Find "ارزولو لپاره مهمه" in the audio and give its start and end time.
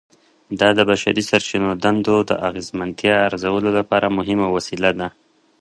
3.27-4.47